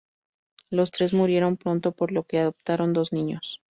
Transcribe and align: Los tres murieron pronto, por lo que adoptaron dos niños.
Los 0.71 0.89
tres 0.89 1.13
murieron 1.13 1.57
pronto, 1.57 1.91
por 1.91 2.11
lo 2.11 2.23
que 2.23 2.39
adoptaron 2.39 2.91
dos 2.91 3.13
niños. 3.13 3.61